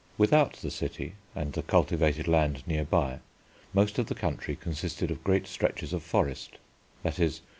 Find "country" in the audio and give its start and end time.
4.15-4.55